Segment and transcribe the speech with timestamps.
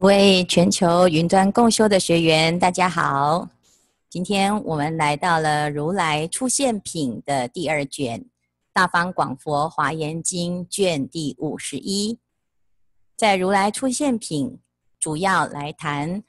[0.00, 3.46] 各位全球云端共修的学员，大家好。
[4.08, 8.18] 今天我们来到了《如来出现品》的第二卷，
[8.72, 12.18] 《大方广佛华严经》卷第五十一。
[13.14, 14.48] 在《如来出现品》，
[14.98, 16.24] 主要来谈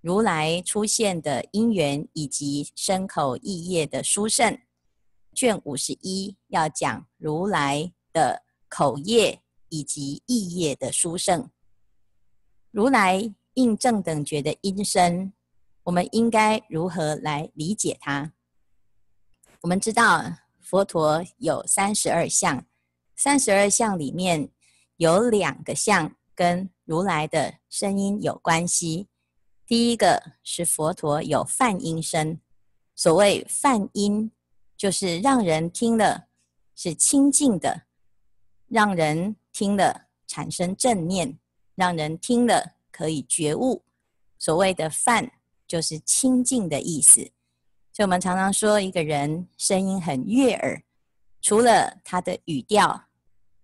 [0.00, 4.58] 如来出现的因缘以及身口意业的殊胜。
[5.34, 8.40] 卷五十一要讲如来的
[8.70, 11.50] 口业以及意业的殊胜。
[12.74, 15.32] 如来应正等觉的音声，
[15.84, 18.32] 我们应该如何来理解它？
[19.60, 20.24] 我们知道
[20.60, 22.66] 佛陀有三十二相，
[23.14, 24.48] 三十二相里面
[24.96, 29.06] 有两个相跟如来的声音有关系。
[29.68, 32.40] 第一个是佛陀有梵音声，
[32.96, 34.32] 所谓梵音，
[34.76, 36.26] 就是让人听了
[36.74, 37.82] 是清净的，
[38.66, 41.38] 让人听了产生正念。
[41.76, 43.82] 让人听了可以觉悟，
[44.38, 45.28] 所谓的梵
[45.66, 47.20] 就是清净的意思。
[47.92, 50.80] 所以我们常常说一个人声音很悦耳，
[51.42, 53.06] 除了他的语调、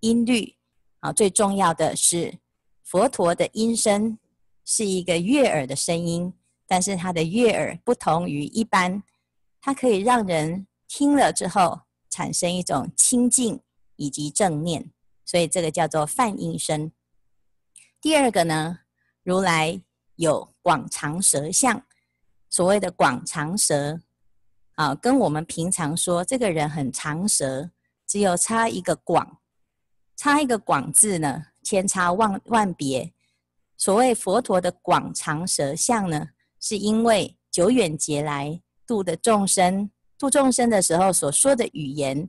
[0.00, 0.56] 音律
[0.98, 2.38] 啊，最重要的是
[2.82, 4.18] 佛陀的音声
[4.64, 6.32] 是一个悦耳的声音，
[6.66, 9.00] 但是他的悦耳不同于一般，
[9.60, 13.60] 它可以让人听了之后产生一种清净
[13.94, 14.90] 以及正念，
[15.24, 16.90] 所以这个叫做梵音声。
[18.00, 18.80] 第二个呢，
[19.30, 19.80] 如来
[20.16, 21.80] 有广长舌相，
[22.48, 24.00] 所谓的广长舌，
[24.74, 27.70] 啊，跟我们平常说这个人很长舌，
[28.08, 29.38] 只有差一个广，
[30.16, 33.12] 差一个广字呢，千差万万别。
[33.76, 42.28] 所谓佛陀的广长舌相呢，是因为久远劫来度的众生，度众生的时候所说的语言，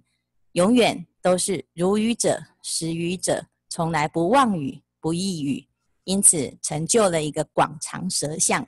[0.52, 4.84] 永远都是如语者、实语者，从来不妄语。
[5.04, 5.68] 不异语，
[6.04, 8.68] 因此成就了一个广长舌相。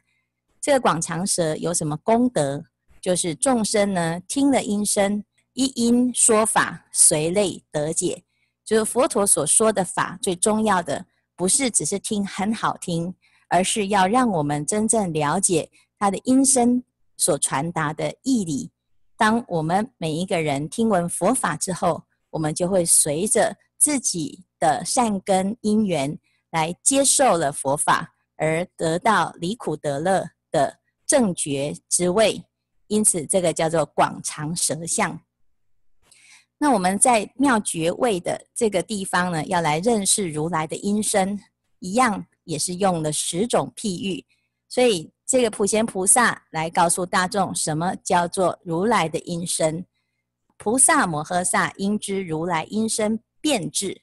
[0.62, 2.64] 这个广长舌有什么功德？
[3.02, 5.24] 就是众生呢听了音声，
[5.54, 8.24] 一音说法，随类得解。
[8.64, 11.06] 就是佛陀所说的法，最重要的
[11.36, 13.14] 不是只是听很好听，
[13.50, 15.70] 而是要让我们真正了解
[16.00, 16.82] 他的音声
[17.18, 18.72] 所传达的义理。
[19.18, 26.18] 当我们每一个人听闻佛法之后，我们就会随着自己的善根因缘
[26.54, 32.46] 来接受了佛法，而得到离苦得乐的正觉之位，
[32.88, 35.20] 因此这个叫做广长舌相。
[36.60, 41.40] 那我们在妙觉位的这个地方呢，要来认识如来的音声，
[41.80, 44.24] 一样也是用了十种譬喻，
[44.70, 49.84] 所以这个普贤菩萨来告诉大众，什么叫做如来的音声？
[50.58, 54.03] 菩萨摩诃萨应知如来音声遍智。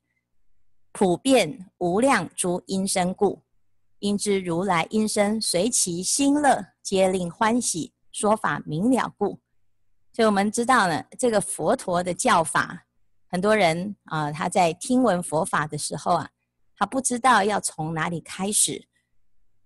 [0.92, 3.42] 普遍无量诸音声故，
[4.00, 9.38] 应知如来音声随其心乐，皆令欢喜，说法明了故。
[10.12, 12.86] 所以我们知道呢，这个佛陀的教法，
[13.28, 16.28] 很多人啊、他在听闻佛法的时候啊，
[16.76, 18.88] 他不知道要从哪里开始。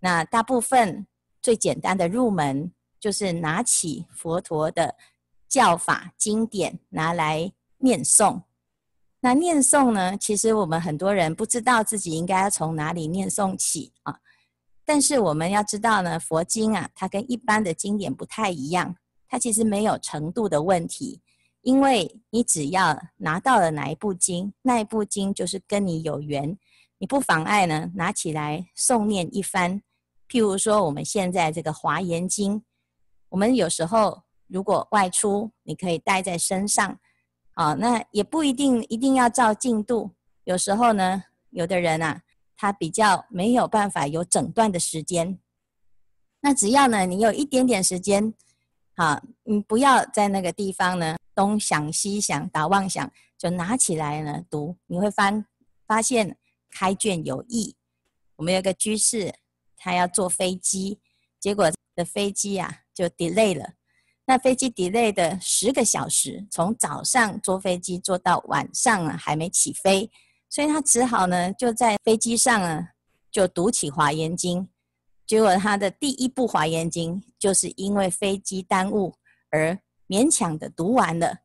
[0.00, 1.06] 那大部分
[1.40, 2.70] 最简单的入门，
[3.00, 4.94] 就是拿起佛陀的
[5.48, 8.42] 教法经典，拿来念诵。
[9.24, 10.14] 那念诵呢？
[10.18, 14.14] 其实我们很多人不知道自己应该要从哪里念诵起啊。
[14.84, 18.94] 但是我们要知道呢，佛经啊，它跟一般的经典不太一样，
[19.26, 21.22] 它其实没有程度的问题。
[21.62, 26.58] 因为你只要拿到了哪一部经，那一部经就是跟你有缘，
[26.98, 29.80] 你不妨碍呢，拿起来诵念一番。
[30.28, 32.60] 譬如说，我们现在这个《华严经》，
[33.30, 37.00] 我们有时候如果外出，你可以带在身上。
[37.54, 40.10] 啊，那也不一定一定要照进度。
[40.44, 42.22] 有时候呢，有的人啊，
[42.56, 45.38] 他比较没有办法有整段的时间。
[46.40, 48.34] 那只要呢，你有一点点时间，
[48.96, 55.32] 好，你不要在那个地方呢东想西想打妄想，就拿起来呢读，你会发
[55.86, 56.36] 发现
[56.70, 57.74] 开卷有益。
[58.36, 59.32] 我们有个居士，
[59.76, 60.98] 他要坐飞机，
[61.38, 63.74] 结果的飞机啊就 delay 了。
[64.26, 70.10] 那飞机 delay 的十个小时，从早上坐飞机坐到晚上啊，还没起飞，
[70.48, 72.88] 所以他只好呢就在飞机上啊
[73.30, 74.62] 就读起《华严经》，
[75.26, 79.14] 结果他的第一部《华严经》就是因为飞机耽误
[79.50, 79.78] 而
[80.08, 81.36] 勉强的读完了。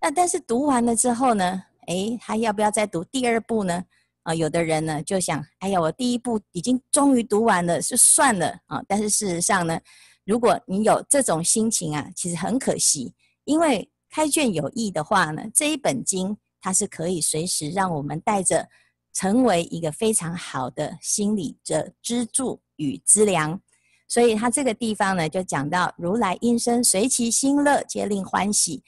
[0.00, 3.84] 那但是读完了之后呢，诶，他要不要再读第二部呢？
[4.22, 8.80] 啊，有的人呢就想，哎呀，我第一部已经终于读完了，就算了啊。
[8.86, 9.78] 但是事实上呢，
[10.24, 13.12] 如果你有这种心情啊，其实很可惜，
[13.44, 18.68] 因为开卷有益的话呢，这一本经它是可以随时让我们带着，
[19.12, 23.60] 成为一个非常好的心理的支柱与资粮。
[24.08, 28.82] 所以他这个地方呢，就讲到如来音声随其心乐，皆令欢喜。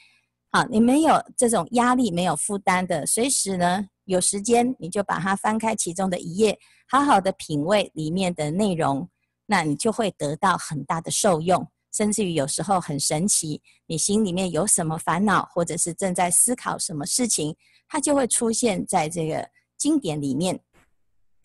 [0.52, 9.08] 好，你没有这种压力，没有负担的，随时呢有时间，你就把它翻开其中的一页，好好的品味里面的内容，
[9.46, 11.66] 那你就会得到很大的受用。
[11.92, 17.56] 甚至于有时候很神奇，你心里面有什么烦恼，或者是正在思考什么事情，
[17.86, 19.48] 它就会出现在这个
[19.78, 20.58] 经典里面。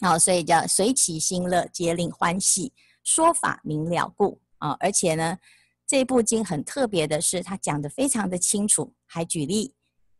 [0.02, 2.74] 好，所以叫随其心乐，皆令欢喜，
[3.04, 4.76] 说法明了故啊。
[4.80, 5.38] 而且呢，
[5.86, 9.76] 这部经很特别的是，它讲的非常的清楚，还举例，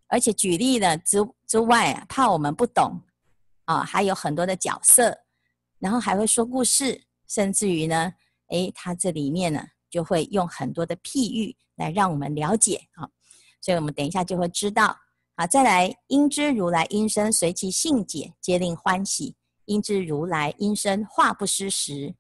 [0.10, 1.18] 而且举例呢之
[1.48, 3.02] 之外啊，怕我们不懂
[3.66, 5.18] 啊，还有很多的角色，
[5.80, 8.14] 然后还会说故事，甚至于呢，
[8.50, 9.64] 诶，它这里面呢。
[9.92, 13.10] 就会用很多的譬喻来让我们了解啊，
[13.60, 14.96] 所以我们等一下就会知道
[15.34, 15.48] 啊。
[15.48, 19.34] 再来，应知如来音声随其性解，皆令欢喜；
[19.66, 22.14] 应知如来音声话不失时，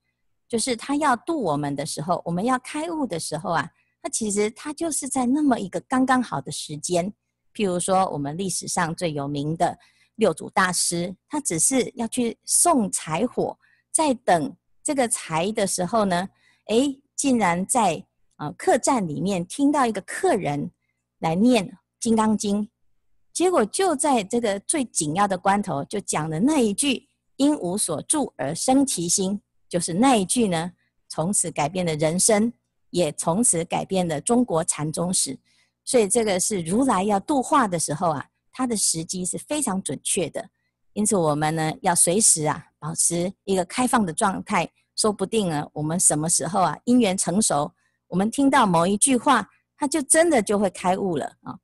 [0.47, 3.69] 就是他要度我们的时候，我们要开悟的时候啊，
[4.01, 7.13] 他其实他就是在那么一个刚刚好的时间。
[7.53, 9.77] 譬如说，我们历史上最有名的
[10.15, 13.55] 六祖大师，他只是要去送柴火，
[13.91, 14.51] 在等
[14.89, 16.27] 这个柴的时候呢，
[16.69, 16.99] 诶。
[17.15, 18.01] 竟然在
[18.37, 20.71] 啊客栈里面听到一个客人
[21.19, 21.67] 来念
[21.99, 22.63] 《金刚经》，
[23.33, 30.71] 结果就在这个最紧要的关头，就讲了那一句“因无所住而生其心”，就是那一句呢，
[31.09, 32.53] 从此改变了人生，
[32.91, 35.37] 也从此改变了中国禅宗史。
[35.83, 40.49] 所以这个是如来要度化的时候啊，他的时机是非常准确的。
[40.99, 44.69] 因此我们呢要随时啊保持一个开放的状态。
[44.97, 47.73] 说不定呢，我们什么时候啊，因缘成熟，
[48.07, 51.57] 我们听到某一句话，它就真的就会开悟了啊！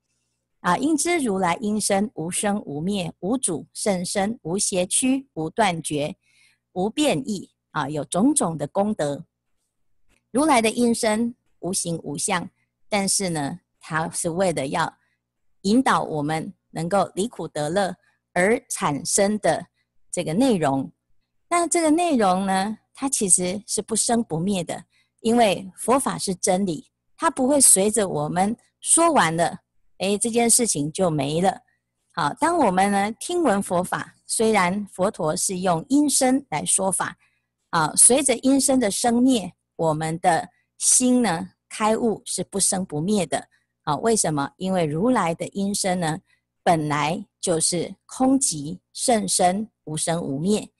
[0.61, 6.15] 啊，应知如来音声无生无灭，无主甚深，无邪曲，无断绝，
[6.71, 9.25] 无变异啊，有种种的功德。
[10.31, 12.49] 如来的音声无形无相，
[12.87, 14.95] 但是呢，它是为了要
[15.63, 17.97] 引导我们能够离苦得乐
[18.35, 19.65] 而产生的
[20.11, 20.91] 这个内容。
[21.49, 24.83] 那这个内容呢，它其实是不生不灭的，
[25.21, 29.61] 因为佛法是真理，它不会随着我们说完了，
[29.97, 31.61] 哎，这件事情就没了。
[32.13, 37.17] 好，当我们呢听闻佛法，虽然佛陀是用音声来说法，
[37.69, 43.47] 啊，随着音声的生灭，我们的心呢开悟是不生不灭的。
[43.83, 44.49] 啊，为什么？
[44.57, 46.17] 因为如来的音声呢，
[46.63, 50.71] 本来就是空寂甚深，无生无灭。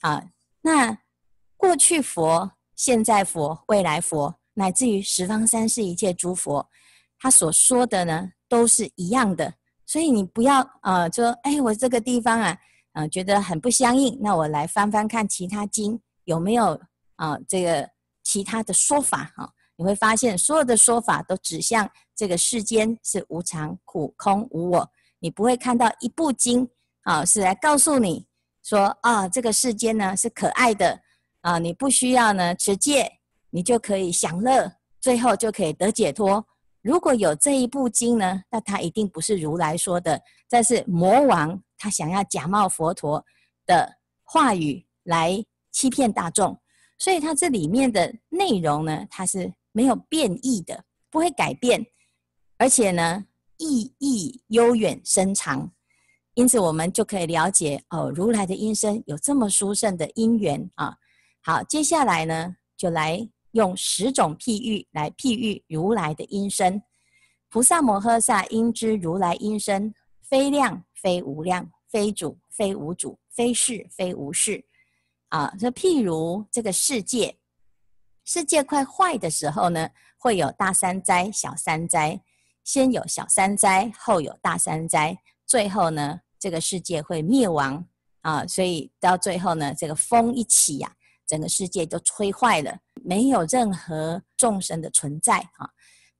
[0.00, 0.30] 啊，
[0.62, 0.98] 那。
[1.60, 6.68] 过去佛、现在佛、未来佛，乃至于十方三世一切诸佛，
[7.18, 9.54] 他所说的呢，都是一样的。
[9.84, 12.50] 所以你不要啊、呃，说，哎，我这个地方啊，
[12.92, 16.80] 啊、呃，觉得很不相应，那我来翻翻看其他经有没有
[17.16, 17.90] 啊、这个
[18.22, 19.50] 其他的说法哈、啊。
[19.74, 24.88] 你会发现，所有的说法都指向这个世间是无常、苦、空、无我。
[25.20, 26.68] 你不会看到一部经
[27.02, 28.26] 啊，是来告诉你
[28.62, 31.00] 说啊，这个世间呢是可爱的。
[31.40, 33.10] 啊，你不需要呢持戒，
[33.50, 34.70] 你就可以享乐，
[35.00, 36.44] 最后就可以得解脱。
[36.82, 43.24] 如果有这一部经呢，那它一定不是如来说的，这是魔王他想要假冒佛陀
[43.66, 46.58] 的话语来欺骗大众。
[46.98, 51.86] 所以它这里面的内容呢，它是没有变异的，不会改变，
[52.58, 53.24] 而且呢
[53.58, 55.70] 意义悠远深长。
[56.34, 60.96] 因此我们就可以了解哦，如来的音声有这么殊胜的因缘啊。
[61.42, 66.80] 好，接下来呢，就来用十种譬喻来譬喻如来的音声。
[67.50, 74.64] 菩萨摩诃萨应知如来音声，非量非无量，非主非无主，非是非无是。
[75.30, 77.36] 啊，这譬如这个世界，
[78.24, 82.22] 世界快坏的时候呢，会有大三灾、小三灾，
[82.68, 87.82] 先有小三灾，后有大三灾，最后呢，这个世界会灭亡
[88.20, 88.46] 啊。
[88.46, 90.92] 所以到最后呢，这个风一起呀、
[91.26, 95.70] 整个世界都吹坏了，没有任何众生的存在啊！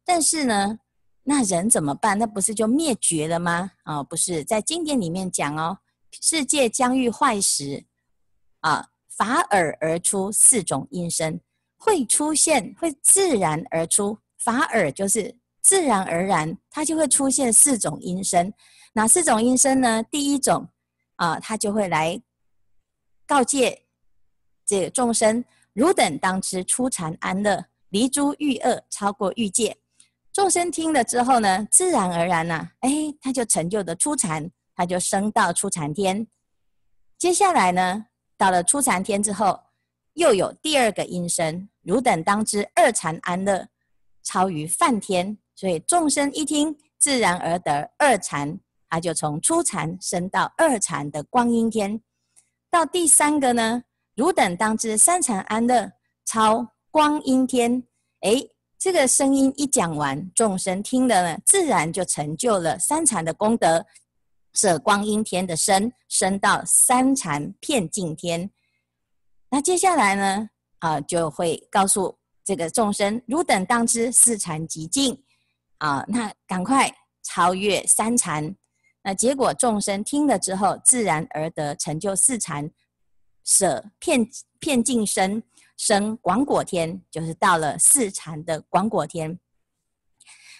[0.07, 0.78] 但是呢，
[1.23, 2.19] 那人怎么办？
[2.19, 3.73] 那不是就灭绝了吗？
[3.83, 5.76] 啊，不是，在经典里面讲哦，
[6.19, 7.85] 世界将欲坏时，
[8.61, 11.38] 啊，法尔而出四种音声，
[11.76, 14.19] 会出现，会自然而出。
[14.38, 15.37] 法尔就是
[15.68, 18.50] 自然而然，它就会出现四种音声。
[18.94, 20.02] 哪四种音声呢？
[20.04, 20.66] 第一种
[21.16, 22.18] 啊，它就会来
[23.26, 23.84] 告诫。
[24.64, 25.44] 这个众生，
[25.75, 29.76] 汝等当知初禅安乐，离诸欲恶，超过欲界。
[30.32, 36.26] 众生听了之后呢，自然而然呐、啊，哎，他就成就的初禅，他就升到初禅天。
[37.18, 38.06] 接下来呢，
[38.38, 39.60] 到了初禅天之后，
[40.14, 43.68] 又有第二个音声，汝等当知二禅安乐，
[44.22, 45.37] 超于梵天。
[45.59, 52.00] 所以众生一听，自然而得二禅，他就从初禅升到二禅的光阴天。
[52.71, 53.83] 到第三个呢，
[54.15, 55.91] 汝等当知三禅安乐，
[56.25, 57.83] 超光阴天。
[58.21, 58.49] 诶，
[58.79, 63.85] 这个声音一讲完，众生听了呢，自然就成就了三禅的功德，
[64.55, 68.49] 舍光阴天的身，升到三禅片净天。
[69.50, 70.49] 那接下来呢，
[70.79, 75.21] 啊，就会告诉这个众生，汝等当知四禅极尽，
[75.78, 76.92] 啊，那赶快
[77.23, 78.54] 超越三禅。
[79.02, 82.70] 那结果众生听了之后，自然而得成就四禅，
[83.44, 85.42] 舍片片净身，
[85.76, 89.38] 生广果天，就是到了四禅的广果天。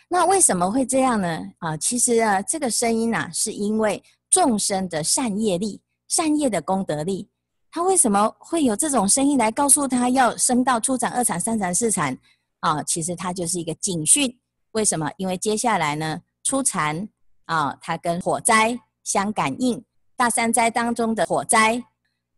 [0.09, 1.53] 那为什么会这样呢？
[1.59, 7.29] 啊，其实啊，这个声音啊，是因为众生的善业力、善业的功德力。
[7.71, 12.17] 他为什么会有这种声音来告诉他要升到初禅、二禅、三禅、四禅？
[12.61, 14.39] 啊，其实它就是一个警讯。
[14.79, 15.11] 为什么？
[15.17, 17.09] 因为接下来呢，初禅
[17.47, 19.85] 啊，它跟火灾相感应，
[20.17, 21.83] 大三灾当中的火灾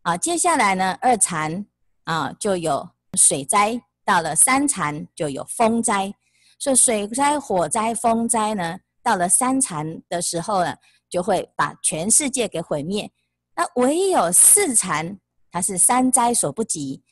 [0.01, 1.63] 啊，接下来呢，二禅
[2.05, 6.11] 啊就有水灾，到了三禅就有风灾。
[6.57, 10.75] 所以水灾、火灾、风灾呢，到了三禅的时候呢，
[11.11, 13.11] 就会把全世界给毁灭。
[13.55, 15.19] 那唯有四禅，
[15.51, 17.03] 它是三灾所不及，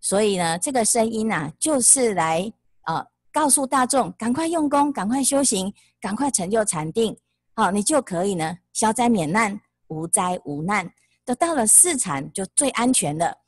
[0.00, 2.52] 所以呢，这个声音呐、啊，就是来
[2.86, 7.16] 呃告诉大众，赶快用功，赶快修行，赶快成就禅定，
[7.54, 9.58] 好、你就可以呢消灾免难，
[9.88, 10.92] 无灾无难。
[11.24, 13.38] 都到了四禅，就最安全了。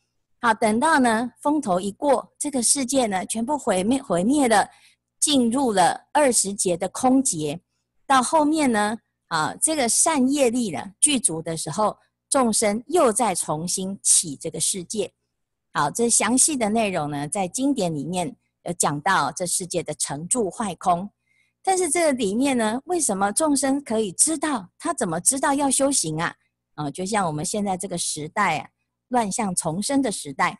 [0.41, 4.69] 好，等到呢风头一过，这个世界呢全部毁灭毁灭了，
[5.21, 7.61] 进入了二十劫的空劫。
[8.07, 8.99] 到后面呢，
[9.29, 11.97] 啊，这个善业力呢具足的时候。
[12.31, 15.13] 众生又再重新起这个世界，
[15.73, 21.11] 好，这详细的内容呢，在经典里面有讲到这世界的成住坏空。
[21.63, 24.69] 但是这个里面呢，为什么众生可以知道？
[24.79, 26.35] 他怎么知道要修行啊？
[26.75, 28.69] 啊，就像我们现在这个时代啊，
[29.09, 30.59] 乱象丛生的时代。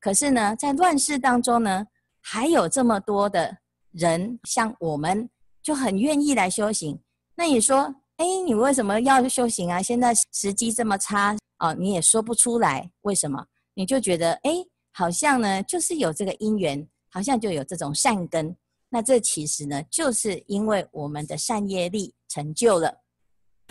[0.00, 1.86] 可是呢，在乱世当中呢，
[2.20, 3.58] 还有这么多的
[3.92, 5.30] 人，像我们
[5.62, 7.00] 就很愿意来修行。
[7.34, 7.94] 那你说？
[8.18, 9.82] 哎，你为什么要修行啊？
[9.82, 13.44] 现在时机这么差哦，你也说不出来为什么？
[13.74, 14.52] 你就觉得哎，
[14.92, 18.56] 好像呢，就是有这个因缘，好像就有这种善根。
[18.88, 22.92] 那这其实呢，就是因为我们的善业力成就了，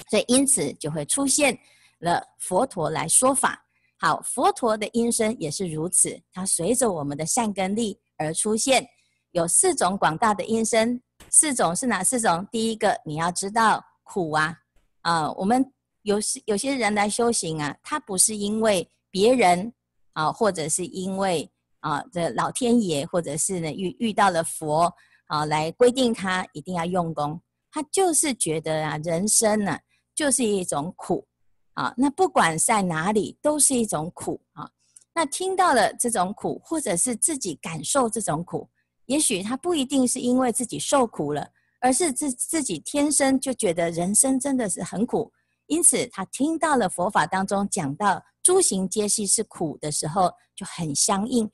[0.10, 1.58] 所以因此就会出现
[2.00, 3.66] 了佛陀来说法。
[4.00, 8.88] 好，佛陀的音声也是如此，它随着我们的善根力而出现，
[9.32, 11.02] 有四种广大的音声。
[11.30, 12.48] 四种是哪四种？
[12.52, 13.84] 第一个你要知道。
[14.04, 14.58] 苦啊，
[15.04, 15.72] 啊、我们
[16.02, 19.72] 有些有些人来修行啊，他不是因为别人
[20.14, 21.50] 啊，或者是因为
[21.82, 24.92] 啊，这老天爷，或者是呢遇遇到了佛
[25.28, 29.78] 啊，来规定他一定要用功，他就是觉得啊，人生呢、
[30.16, 31.28] 就是一种苦
[31.74, 34.68] 啊，那不管在哪里都是一种苦啊，
[35.14, 38.70] 那听到了这种苦，或者是自己感受这种苦，
[39.06, 41.48] 也许他不一定是因为自己受苦了。
[41.84, 45.32] 而是自自己天生就觉得人生真的是很苦，
[45.66, 51.50] 因此他听到了佛法当中讲到诸行皆系是苦的时候，就很相应。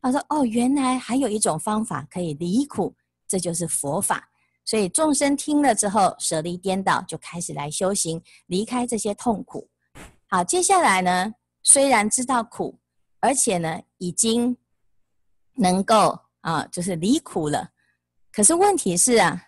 [0.00, 2.94] 他说：“哦，原来还有一种方法可以离苦，
[3.26, 4.28] 这就是佛法。”
[4.64, 9.68] 所以众生听了之后，舍离颠倒，就开始来修行，离开这些痛苦。
[10.28, 12.78] 好，接下来呢，虽然知道苦，
[13.20, 14.56] 而且呢，已经
[15.54, 17.70] 能够啊，就是离苦了。
[18.30, 19.44] 可是问题是啊。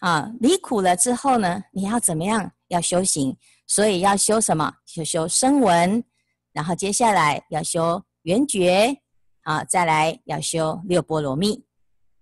[0.00, 2.52] 啊，离苦了之后呢，你要怎么样？
[2.68, 3.34] 要修行，
[3.66, 4.70] 所以要修什么？
[4.84, 6.04] 就修声闻，
[6.52, 8.94] 然后接下来要修缘觉，
[9.44, 11.64] 啊，再来要修六波罗蜜。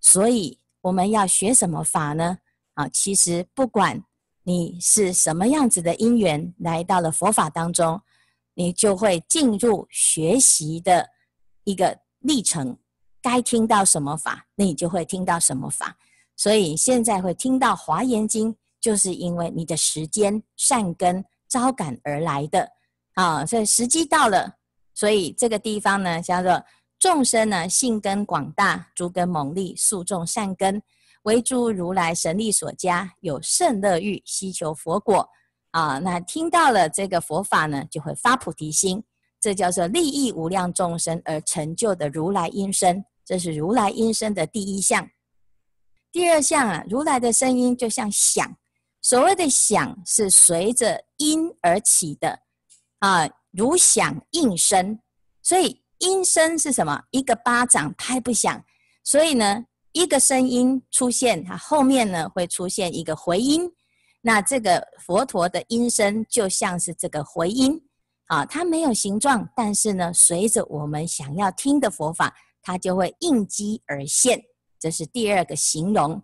[0.00, 2.38] 所以我们要学什么法呢？
[2.74, 4.02] 啊，其实不管
[4.42, 8.00] 你是什么样子的因缘来到了佛法当中，
[8.54, 11.08] 你就会进入学习的
[11.64, 12.76] 一个历程。
[13.20, 15.96] 该听到什么法，那你就会听到什么法。
[16.36, 22.68] 所以现在会听到《华严经》，就是因为你的时间善根招感而来的
[23.14, 23.46] 啊。
[23.46, 24.56] 所以时机到了，
[24.92, 26.60] 所以这个地方呢叫做
[27.02, 30.80] 众生呢性根广大，诸根猛利，速种善根，
[31.25, 35.28] 为诸如来神力所加，有甚乐欲，希求佛果
[35.73, 35.99] 啊。
[35.99, 39.02] 那听到了这个佛法呢，就会发菩提心，
[39.40, 43.04] 这叫做利益无量众生而成就的如来音声。
[43.25, 45.11] 这是如来音声的第一项。
[46.12, 48.56] 第二项啊，如来的声音就像响，
[49.00, 52.38] 所谓的响是随着音而起的
[53.00, 55.00] 啊，如响应声，
[55.42, 57.00] 所以音声是什么？
[57.12, 58.64] 一个巴掌拍不响，
[59.04, 63.71] 所以呢，一个声音出现，它后面呢会出现一个回音。
[64.21, 67.80] 那这个佛陀的音声就像是这个回音
[68.26, 74.42] 啊，它没有形状，但是呢，随着我们想要听的佛法，它就会应机而现。
[74.80, 76.21] 这是第二个形容。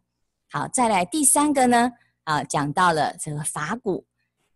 [0.50, 1.92] 好，再来第三个呢？
[2.24, 4.04] 啊，讲到了这个法鼓，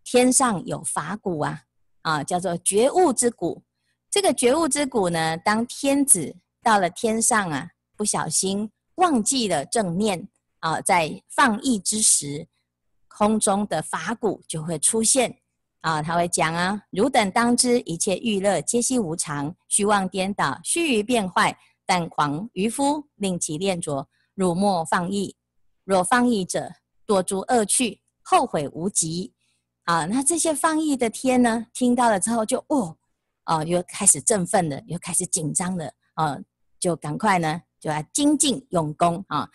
[0.03, 1.61] 天上有法鼓啊，
[2.01, 3.63] 啊，叫做觉悟之鼓。
[4.13, 7.67] 这个觉悟之鼓呢，当天子到了天上啊，
[7.97, 10.29] 不小心忘记了正念
[10.59, 12.47] 啊，在放逸之时。
[13.07, 15.35] 空中的法鼓就会出现
[15.81, 21.57] 啊，他会讲啊，汝等当知，一切欲乐皆悉无常，虚妄颠倒，须臾变坏。
[21.83, 25.35] 但狂愚夫，令其恋着，汝莫放逸。
[25.85, 26.71] 若放逸者，
[27.07, 29.33] 堕诸恶趣，后悔无及。
[29.85, 32.95] 啊，那这些放逸的天呢，听到了之后就哦，
[33.45, 36.37] 哦，又开始振奋了，又开始紧张了，啊，
[36.79, 39.49] 就赶快呢，就要精进用功啊。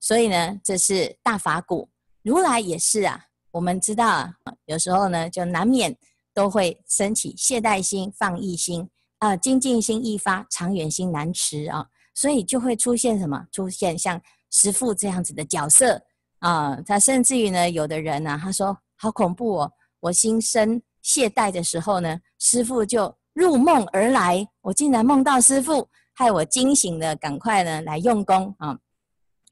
[0.00, 1.88] 所以呢，这是大法鼓。
[2.22, 3.20] 如来也是啊，
[3.50, 4.34] 我们知道啊，
[4.66, 5.96] 有时候呢，就难免
[6.32, 13.46] 都会升起懈怠心、放逸心啊，精进心易发，长远心难持啊，所以就会出现什么？
[13.52, 14.20] 出现像
[14.50, 16.02] 师父这样子的角色
[16.38, 28.78] 啊，他甚至于呢，有的人呢、啊，他说好恐怖哦，我心生懈怠的时候呢，师父就入梦而来，我竟然梦到师父，害我惊醒了，赶快呢来用功啊，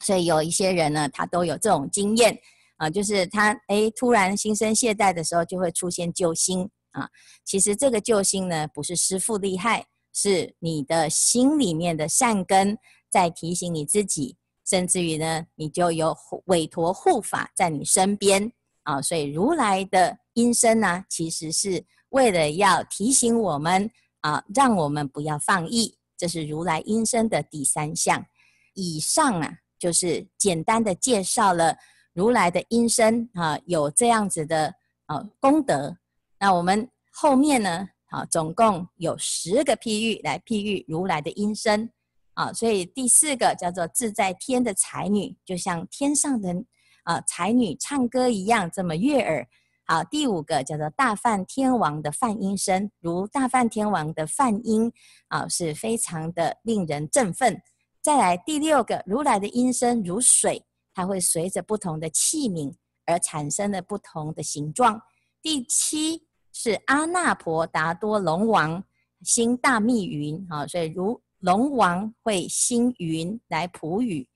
[0.00, 2.38] 所以有一些人呢，他都有这种经验。
[2.78, 7.08] 啊，就是他哎，突然心生懈怠的时候，就会出现救星啊。
[7.44, 12.76] 其实这个救星呢，不是师父厉害，是你的心里面的善根
[13.08, 14.36] 在提醒你自己，
[14.68, 18.50] 甚至于呢，你就有委托护法在你身边
[18.82, 19.00] 啊。
[19.00, 23.90] 所以如来的音声呢，其实是为了要提醒我们
[24.20, 25.96] 啊，让我们不要放逸。
[26.16, 28.24] 这是如来音声的第三项。
[28.74, 31.76] 以上啊，就是简单的介绍了。
[32.14, 34.74] 如来的音声啊，有这样子的
[35.06, 35.96] 啊功德。
[36.38, 41.88] 那我们后面呢，啊，总共有十个譬喻来譬喻如来的音声
[42.34, 42.52] 啊。
[42.52, 46.54] 所以第四个叫做自在天的才女，就像天上的
[47.04, 49.48] 啊才女唱歌一样，这么悦耳。
[49.92, 54.90] 好，第五个叫做大梵天王的梵音声，如大梵天王的梵音
[55.28, 57.60] 啊，是非常的令人振奋。
[58.00, 60.64] 再来第六个，如来的音声如水。
[60.94, 62.74] 它会随着不同的器皿
[63.04, 64.98] 而产生的不同的形状。
[65.42, 68.82] 第七是阿那婆达多龙王
[69.22, 74.26] 兴大密云啊，所以如龙王会兴云来普雨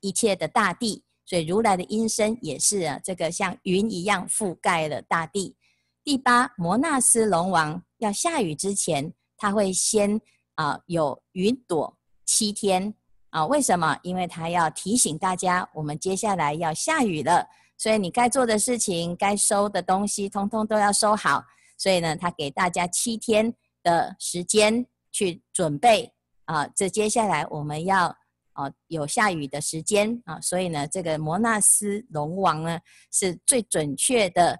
[0.00, 5.56] 一切的大地，所以如来的音声也是啊，这个像云一样覆盖了大地。
[6.02, 10.20] 第八摩纳斯龙王要下雨之前，他会先
[10.54, 12.94] 啊有云朵七天。
[13.30, 13.98] 啊，为什么？
[14.04, 17.44] 因为他要提醒大家，我们接下来要下雨了，
[17.76, 21.42] 所以你该做的事情、该收的东西，通通都要收好。
[21.76, 26.12] 所以呢，他给大家七天的时间去准备
[26.44, 26.64] 啊。
[26.76, 28.16] 这接下来我们要
[28.54, 32.80] 啊有下雨的时间啊，所以呢，这个摩纳斯龙王呢
[33.12, 34.58] 是最准确的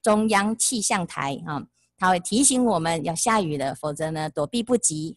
[0.00, 1.62] 中央气象台啊，
[1.96, 5.16] 他会提醒我们要下雨了，否则呢躲避不及。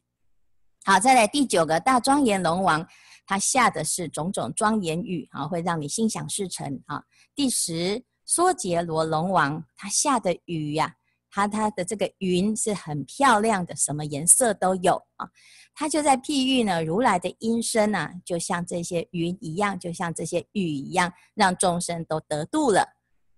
[0.84, 2.88] 好，再来第九个大庄严龙王，
[3.26, 7.02] 他下的是种种庄严雨啊，会让你心想事成啊。
[7.34, 10.96] 第十梭杰罗龙王，他下的雨呀、
[11.36, 15.30] 他他的这个云是很漂亮的，什么颜色都有啊。
[15.74, 22.88] 他就在譬喻呢，如来的音声啊，就像这些云一样，就像这些雨一样，让众生都得度了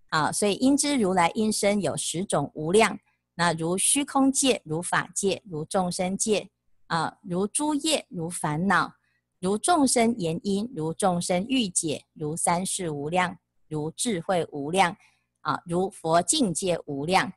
[0.09, 0.31] 啊。
[0.31, 2.99] 所以因知如来音声有十种无量，
[3.33, 6.51] 那如虚空界，如法界，如众生界。
[6.85, 8.93] 啊，如诸业，如烦恼，
[9.41, 14.95] 如众生言音，如众生欲解，如三世无量，如智慧无量，
[15.41, 17.33] 啊，如佛境界无量，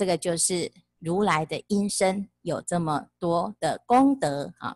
[0.00, 4.74] 这个就是如来的音声有这么多的功德啊。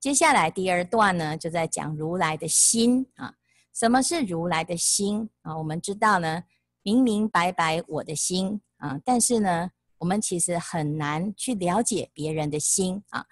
[0.00, 3.32] 接下来第二段呢，就在讲如来的心啊。
[3.72, 5.56] 什么是如来的心啊？
[5.56, 6.42] 我们知道呢，
[6.82, 13.24] 明明白白我的心啊，但是呢，我们其实很难去了解别人的心啊。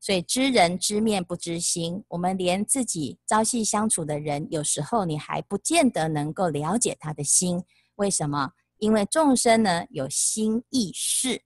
[0.00, 7.62] 所以知人知面不知心，我们连自己朝夕相处的人，有时候你还不见得能够了解他的心。
[7.96, 8.52] 为什么？
[8.80, 11.40] 因为众生呢有心意识，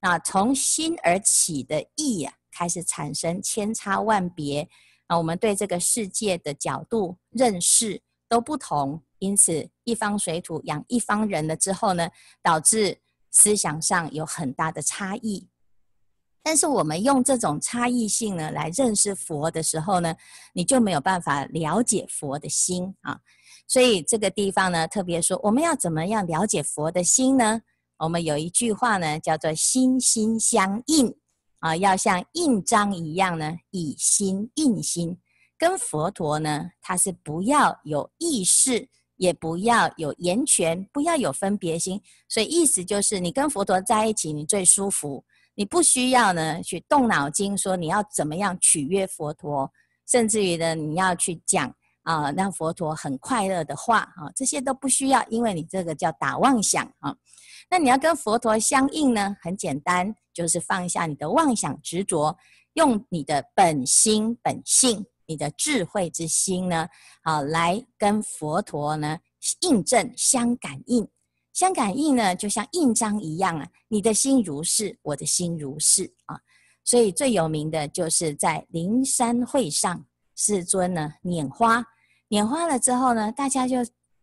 [0.00, 4.68] 那从心而起的意呀、开始产生千差万别。
[5.06, 12.10] 啊，我们对这个世界的角度认识都不同，因此一方水土养一方人了之后呢，
[12.42, 12.98] 导致
[13.30, 15.48] 思想上有很大的差异。
[16.42, 20.14] 但是我们用这种差异性呢来认识佛的时候呢，
[20.52, 23.20] 你就没有办法了解佛的心啊。
[23.68, 27.60] 所以这个地方呢，特别说我们要怎么样了解佛的心呢？
[27.98, 31.14] 我们有一句话呢，叫做心心相印
[31.58, 35.16] 啊，要像印章一样呢，以心印心。
[35.58, 42.00] 跟佛陀呢，他是不要有意识，也不要有言权，不要有分别心。
[42.28, 45.24] 所以意思就是，你跟佛陀在一起，你最舒服。
[45.56, 49.68] 你不需要呢去动脑筋说你要怎么样取悦佛陀，
[50.06, 51.74] 甚至于呢你要去讲
[52.08, 57.14] 啊让佛陀很快乐的话啊，这些都不需要，因为你这个叫打妄想啊。
[57.70, 62.34] 那你要跟佛陀相应呢，很简单，就是放下你的妄想执着，
[62.72, 66.88] 用你的本心本性，你的智慧之心呢，
[67.24, 69.18] 啊来跟佛陀呢
[69.60, 71.06] 印证相感应。
[71.52, 76.40] 相感应呢，就像印章一样啊，你的心如是，我的心如是啊。
[76.84, 81.84] 所以最有名的就是在灵山会上，世尊呢拈花，
[82.28, 83.76] 拈花了之后呢，大家就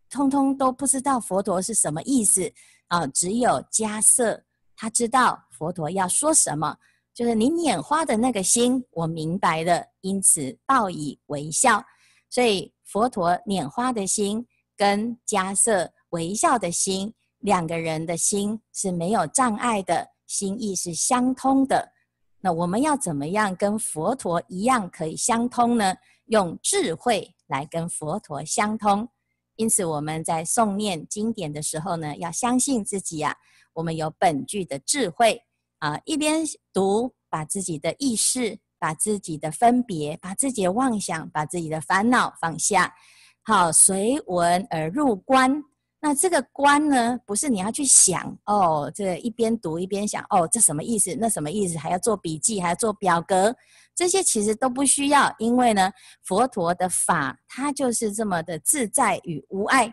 [0.08, 2.52] 通通都不知道佛陀是什么意思
[2.88, 3.06] 啊。
[3.08, 4.42] 只有迦瑟
[4.76, 6.76] 他知道佛陀要说什么，
[7.12, 11.84] 就是你拈花的那个心，我明白了，因此报以微笑。
[12.30, 17.12] 所以佛陀拈花的心跟迦瑟微笑的心。
[17.40, 21.92] 两个人的心是没有障碍的，心意是相通的。
[22.40, 25.94] 那我们要怎么样跟佛陀一样可以相通呢？
[26.26, 29.08] 用智慧来跟佛陀相通。
[29.56, 33.34] 因此我们在诵念经典的时候呢，要相信自己啊，
[33.72, 35.40] 我们有本具的智慧
[35.78, 35.98] 啊。
[36.04, 42.94] 一边读，把自己的意识、把自己的分别、把自己的妄想、把自己的烦恼放下，
[43.42, 45.62] 好，随文而入观。
[46.06, 51.12] 那这个观呢，不是你要去想哦，这、一边读一边想哦，这什么意思？
[51.18, 51.76] 那什么意思？
[51.76, 53.52] 还要做笔记，还要做表格，
[53.92, 55.90] 这些其实都不需要，因为呢，
[56.22, 59.92] 佛陀的法它就是这么的自在与无碍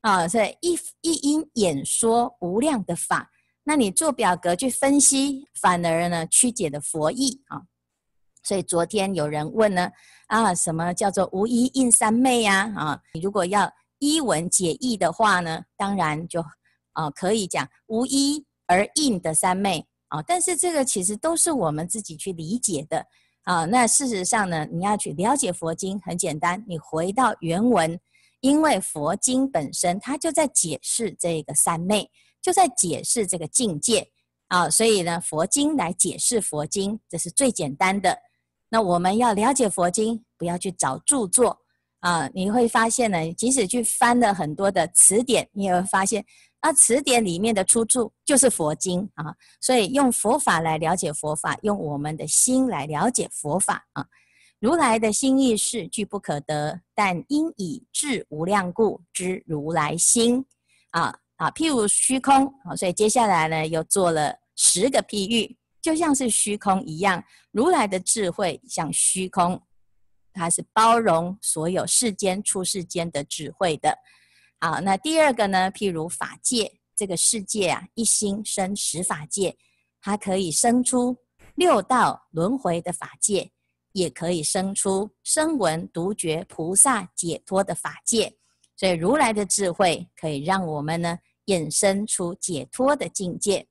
[0.00, 3.30] 啊，所以一一因演说无量的法，
[3.62, 7.62] 那你做表格去分析，反而呢曲解的佛意啊。
[8.42, 9.88] 所以昨天有人问呢，
[10.26, 12.72] 啊，什么叫做无一印三昧呀？
[12.76, 13.72] 啊，你如果要。
[14.02, 16.44] 依文解义的话呢，当然就
[16.94, 23.06] 啊、可以讲无一而应的三昧啊，但是这个其实都是我们自己去理解的
[23.44, 23.64] 啊。
[23.64, 27.98] 那事实上呢，你要去了解佛经很简单，你回到原文，
[28.40, 32.10] 因为佛经本身它就在解释这个三昧，
[32.42, 34.10] 就在解释这个境界
[34.48, 38.18] 啊，所以呢，佛经来解释佛经，这是最简单的。
[38.68, 41.61] 那我们要了解佛经，不要去找著作。
[42.02, 46.24] 啊，你会发现呢，即使去翻了很多的词典，你也会发现，
[46.58, 49.32] 啊，词典里面的出处就是佛经啊。
[49.60, 54.04] 所以用佛法来了解佛法，用我们的心来了解佛法啊。
[54.58, 60.44] 如来的心意是具不可得，但因以智无量故知如来心
[60.90, 61.48] 啊啊。
[61.52, 69.62] 譬如虚空啊，所以接下来呢又做了十个譬喻，就像是虚空一样，如来的智慧像虚空。
[70.32, 73.96] 它是包容所有世间出世间的智慧的。
[74.60, 75.70] 好，那第二个呢？
[75.72, 79.56] 譬如法界这个世界啊，一心生十法界，
[80.00, 81.16] 它可以生出
[81.56, 83.50] 六道轮回的法界，
[83.92, 88.36] 也可以生出声闻独觉菩萨解脱的法界。
[88.76, 93.66] 所以如来的智慧可以让我们呢衍生出解脱的境界。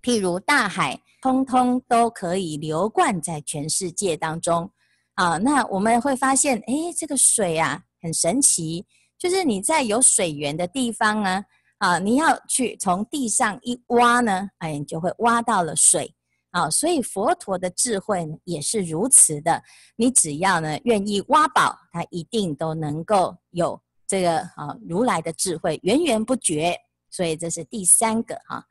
[0.00, 4.70] 譬如大海，通通都可以流贯在全世界当中。
[5.14, 8.84] 啊，那我们会发现，哎，这个水啊，很神奇，
[9.16, 11.44] 就是你在有水源的地方呢，
[11.78, 16.12] 啊，你要去从地上一挖呢，哎，你就会挖到了水，
[16.50, 19.62] 啊，所以佛陀的智慧也是如此的，
[19.94, 26.76] 你只要呢愿意挖宝，他一定都能够有这个啊如来的智慧源源不绝，
[27.08, 28.66] 所以这是第三个哈，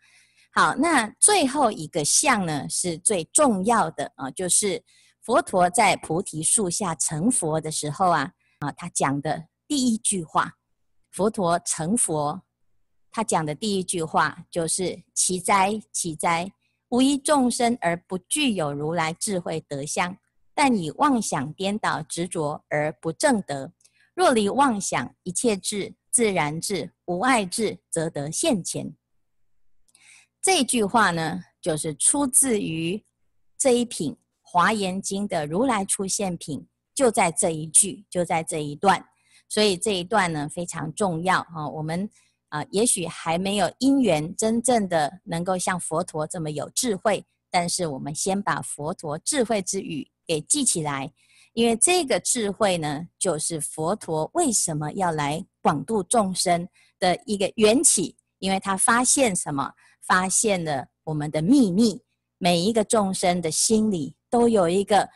[0.51, 4.83] 好，那最后一个相呢是最重要的啊，就是。
[5.23, 10.57] 佛陀在菩提树下成佛的时候啊，啊，他讲的第一句话，
[11.11, 12.43] 佛陀成佛，
[13.09, 16.51] 他讲的第一句话就是“奇哉，奇哉！
[16.89, 20.17] 无一众生而不具有如来智慧德相，
[20.53, 23.71] 但以妄想颠倒执着而不正得。
[24.13, 28.93] 若离妄想，一切智、自然智、无碍智，则得现前。”
[30.41, 33.05] 这句话呢，就是出自于
[33.57, 34.17] 这一品。
[34.53, 36.63] 华严经的如来出现品
[36.93, 39.03] 就在这一句，就在这一段，
[39.49, 41.67] 所以这一段呢非常重要啊。
[41.67, 42.07] 我们
[42.49, 51.11] 啊，也许还没有因缘真正的能够像佛陀这么有智慧，但是我们先把佛陀智慧之语给记起来，
[51.53, 58.15] 因为这个智慧呢，就是佛陀为什么要来广度众生的一个缘起。
[58.37, 59.71] 因为他发现什么？
[60.05, 62.03] 发现了我们的秘密。
[62.37, 65.07] 每一个众生的心里都有一个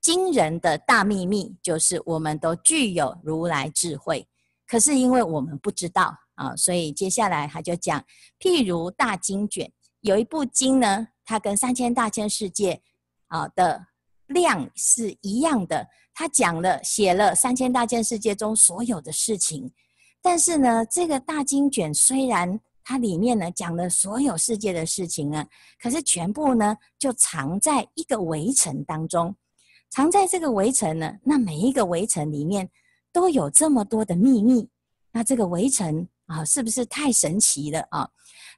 [0.00, 4.26] 惊人的大秘密，就是我们都具有如来智慧。
[4.66, 8.02] 可是因为我们不知道啊，所以接下来他就讲，
[8.40, 12.80] 譬如大经卷，有一部经呢，它跟三千大千世界
[13.26, 13.84] 啊的
[14.28, 19.70] 量是一样的，他讲了写了三千大千世界中所有的事情。
[20.22, 25.46] 但是呢，这个大经卷虽然它里面呢讲了所有世界的事情呢，
[25.80, 29.34] 可是全部呢就藏在一个围城当中，
[29.90, 32.68] 藏在这个围城呢，那每一个围城里面
[33.12, 34.68] 都有这么多的秘密，
[35.12, 38.08] 那这个围城啊，是不是太神奇了啊？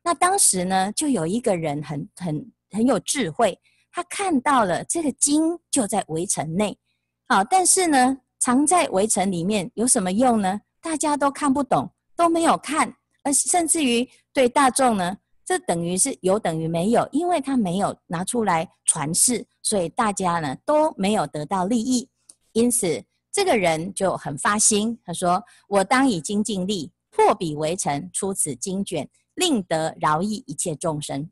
[0.03, 3.59] 那当时呢，就有一个人很很很有智慧，
[3.91, 6.79] 他看到了这个经就在围城内，
[7.27, 10.61] 好，但是呢，藏在围城里面有什么用呢？
[10.81, 12.95] 大家都看不懂，都没有看。
[13.25, 22.09] 而甚至于对大众呢，这等于是有等于没有，因为他没有拿出来传世，所以大家呢都没有得到利益。
[22.53, 31.29] 因此，这个人就很发心，他说：“我当以精进力破彼围城，出此经卷，令得饶益一切众生。”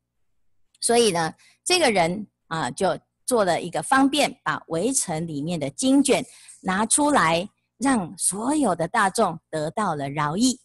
[0.81, 1.33] 所以呢，
[1.65, 6.25] 这个人啊，就做了一个方便，把围城里面的经卷
[6.63, 10.59] 拿出来，让所有的大众得到了饶益。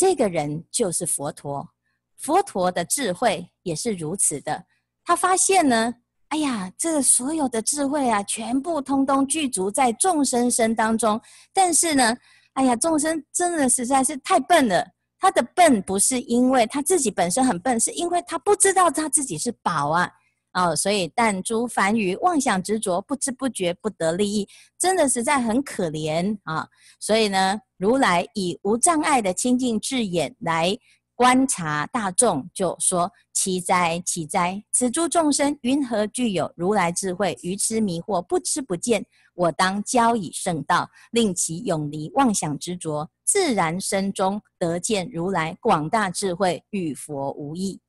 [0.00, 1.68] 这个人就是佛陀，
[2.16, 4.64] 佛陀的智慧也是如此的。
[5.04, 5.94] 他发现呢，
[6.28, 11.20] 哎呀，这所有的智慧啊，全部通通具足在众生身当中。
[11.52, 12.16] 但是呢，
[12.54, 14.88] 哎呀，众生真的实在是太笨了。
[15.18, 20.10] 他的笨不是因为他自己本身很笨，是因为他不知道他自己是宝啊。
[20.54, 26.66] 哦，所以但诸凡愚妄想执着，不知不觉不得利益，真的实在很可怜啊。
[26.98, 30.76] 所以呢，如来以无障碍的清净智眼来
[31.14, 34.62] 观察大众，就说：奇哉，奇哉！
[34.70, 39.06] 此诸众生云何具有如来智慧，愚痴迷惑，不知不见？
[39.34, 47.80] 我当教以圣道，令其永离妄想执着，自然身中得见如来广大智慧，与佛无异。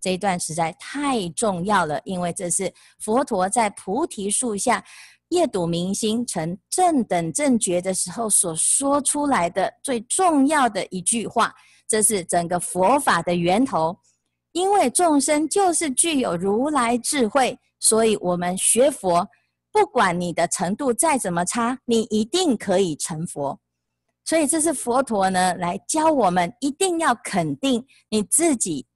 [0.00, 4.84] 这一段实在太重要了，因为这是佛陀在菩提树下
[5.28, 11.54] 夜睹明星成正等正觉的时候所说出来的最重要的一句话。
[11.88, 13.96] 这是整个佛法的源头，
[14.52, 19.28] 因为众生就是具有如来智慧，所以我们学佛，
[19.72, 23.58] 不管你的程度再怎么差，你一定可以成佛。
[24.24, 28.86] 所以这是佛陀呢来教我们，一定要肯定你自己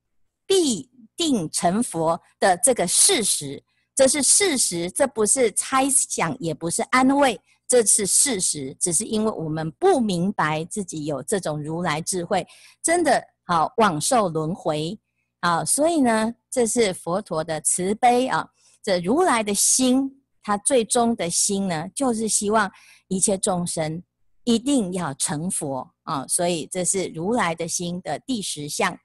[0.46, 0.88] 必。
[1.18, 3.60] 定成佛的这个事实，
[3.98, 8.72] 这是事实，这不是猜想，也不是安慰，这是事实。
[8.78, 12.46] 只是因为我们不明白自己有这种如来智慧，
[12.80, 14.96] 真的好枉受轮回
[15.40, 15.64] 啊！
[15.64, 18.48] 所以呢，这是佛陀的慈悲啊，
[18.84, 22.70] 这如来的心，他最终的心呢，就是希望
[23.08, 24.00] 一切众生
[24.44, 26.24] 一定要成佛啊！
[26.28, 28.96] 所以这是如来的心的第十项。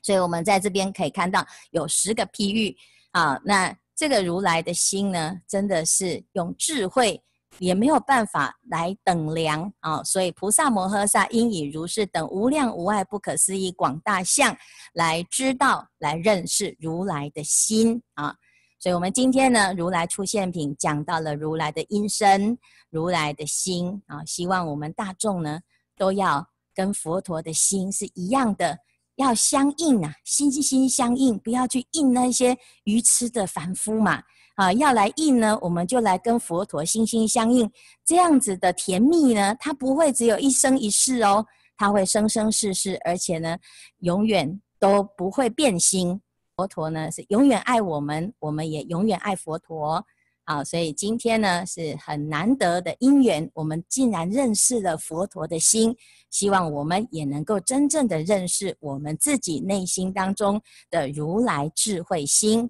[0.00, 2.76] 所以我们在这边可以看到有十个譬喻
[3.10, 7.22] 啊，那这个如来的心呢，真的是用智慧
[7.60, 14.56] 也没有办法来等量啊，所以菩萨摩诃萨应以如是等无量无碍不可思议广大相
[14.94, 18.34] 来知道来认识如来的心啊。
[18.80, 22.58] 所以我们今天呢，如来出现品讲到了如来的音声、
[22.90, 25.60] 如来的心啊，希望我们大众呢
[25.96, 28.80] 都要跟佛陀的心是一样的。
[29.16, 34.22] 要相应啊，心心相应，不要去应那些愚痴的凡夫嘛。
[34.54, 37.70] 啊，要来应呢，我们就来跟佛陀心心相应，
[38.04, 41.46] 这样子的甜蜜呢，它不会只有一生一世哦，
[41.76, 43.56] 它会生生世世，而且呢，
[44.00, 46.20] 永远都不会变心。
[46.54, 50.04] 佛陀呢是永远爱我们，我们也永远爱佛陀。
[50.44, 55.96] 好，所以今天呢是很难得的因缘，我们竟然认识了佛陀的心，
[56.30, 62.68] 希望我们也能够真正的认识我们自己内心当中的如来智慧心。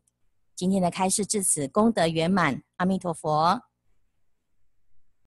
[0.54, 3.58] 今天的开示至此功德圆满，阿弥陀佛。